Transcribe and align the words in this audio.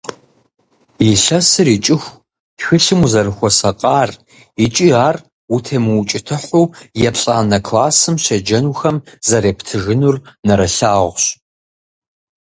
Илъэсыр 1.11 1.67
икӀыху 1.75 2.15
тхылъым 2.57 2.99
узэрыхуэсакъар 3.05 4.09
икӀи 4.63 4.89
ар 5.07 5.15
утемыукӀытыхьу 5.53 6.63
еплӀанэ 7.07 7.59
классым 7.67 8.15
щеджэнухэм 8.23 8.97
зэрептыжынур 9.27 10.15
нэрылъагъущ. 10.45 11.23